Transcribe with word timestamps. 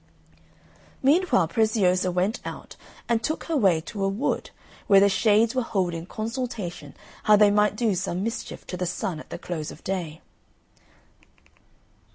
Meanwhile 1.03 1.49
Preziosa 1.49 2.09
went 2.09 2.39
out, 2.43 2.75
and 3.07 3.21
took 3.21 3.43
her 3.43 3.55
way 3.55 3.79
to 3.81 4.03
a 4.03 4.07
wood, 4.09 4.49
where 4.87 4.99
the 4.99 5.07
Shades 5.07 5.53
were 5.53 5.61
holding 5.61 6.01
a 6.05 6.07
consultation 6.07 6.95
how 7.25 7.35
they 7.35 7.51
might 7.51 7.75
do 7.75 7.93
some 7.93 8.23
mischief 8.23 8.65
to 8.65 8.77
the 8.77 8.87
Sun 8.87 9.19
at 9.19 9.29
the 9.29 9.37
close 9.37 9.69
of 9.69 9.83
day. 9.83 10.21